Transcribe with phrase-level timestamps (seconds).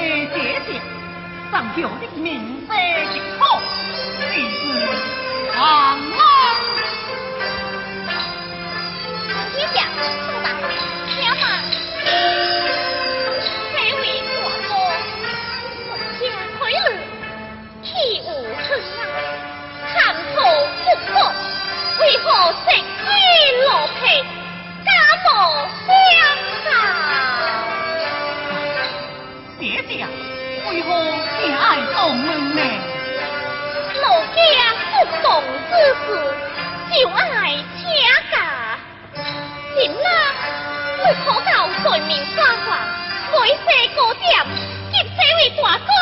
[0.00, 0.80] 姐姐，
[1.50, 2.74] 上表的名声
[3.12, 3.60] 极好，
[4.18, 4.58] 你是
[5.58, 5.60] 王
[6.10, 6.39] 老。
[44.30, 45.99] Nhìn 大哥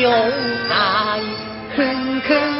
[0.00, 0.10] 又
[0.70, 1.20] 爱
[1.76, 2.59] 哼哼。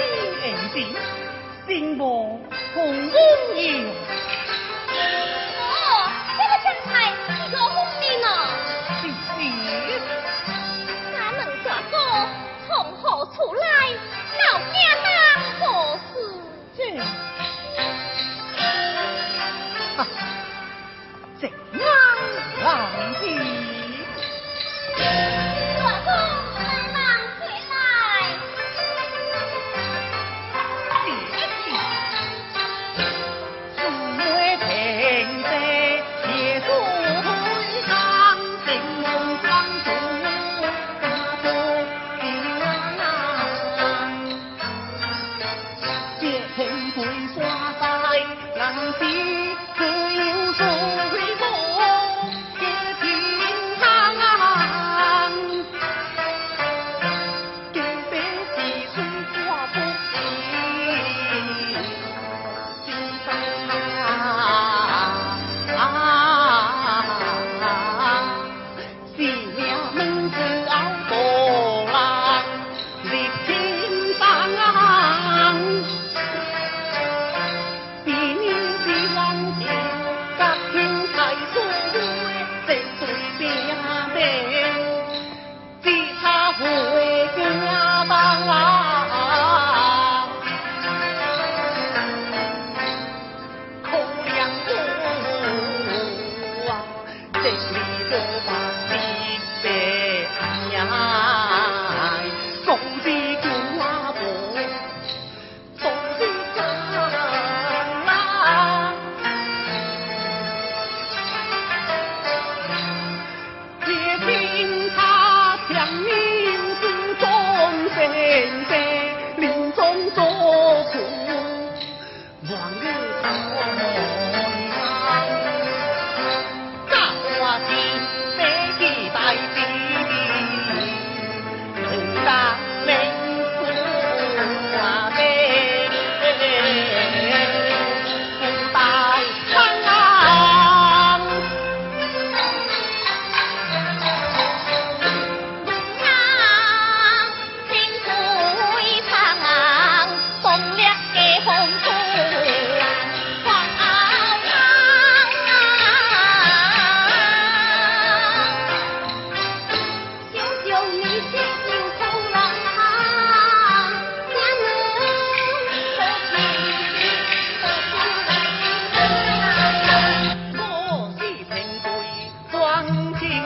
[0.00, 0.98] 黄金银子，
[1.68, 2.40] 心无
[2.74, 3.92] 红温柔。
[48.92, 49.49] في
[86.60, 88.69] 不为君呀、帮啊。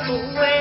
[0.06, 0.53] 不为。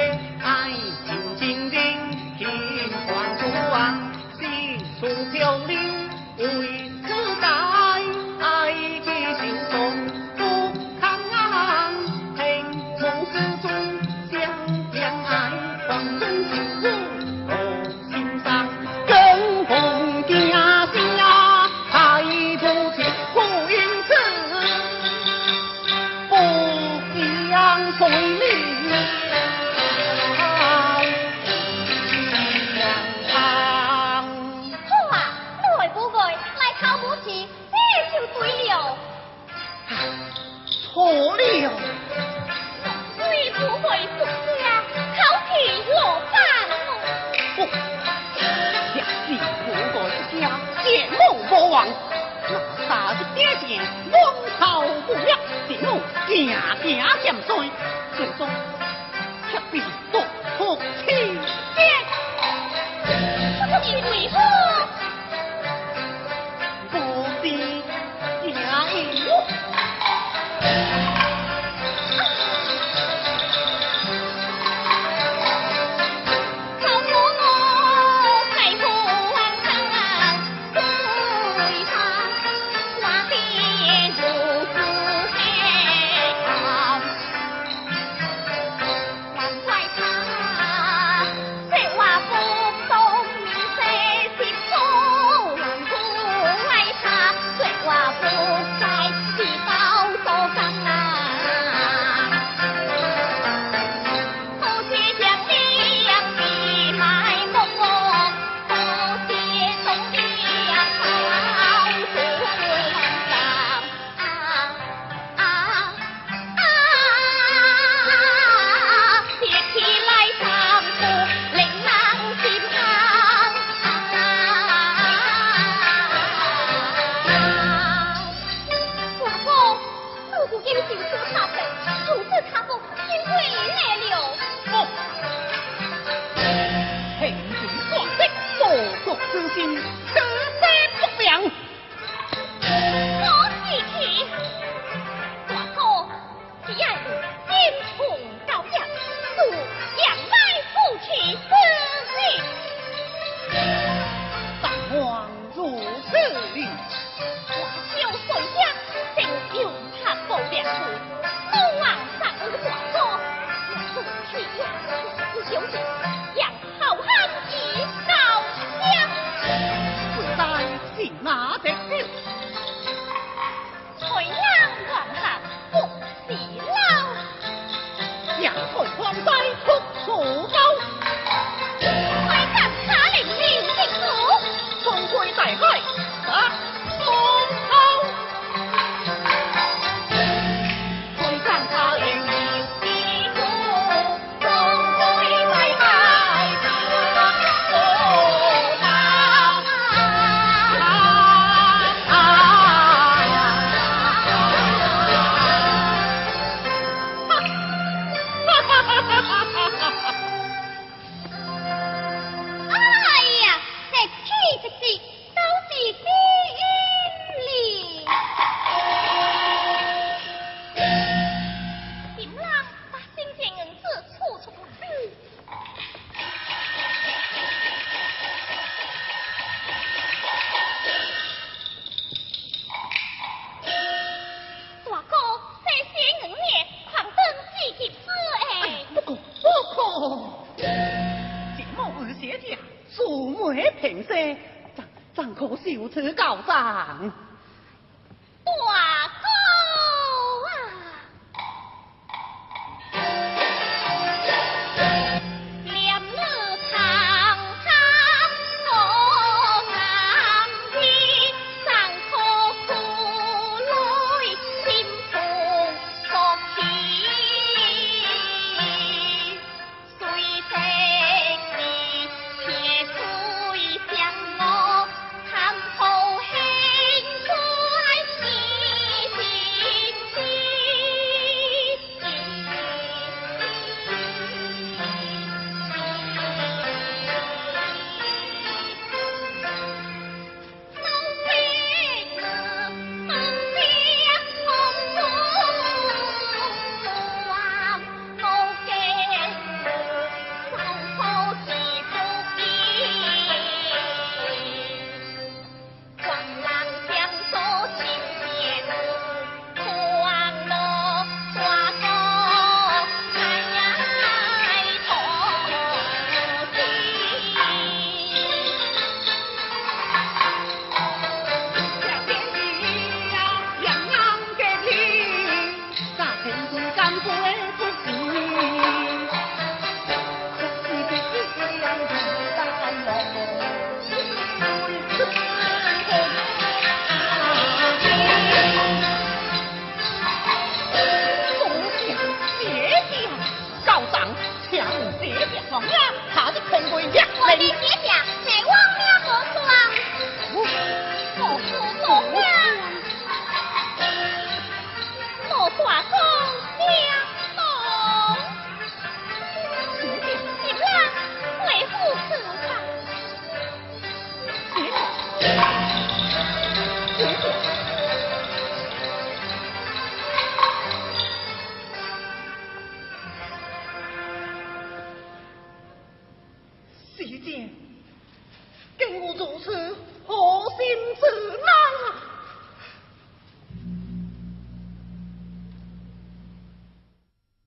[345.13, 347.53] 我的学姐啊好的可以回家我的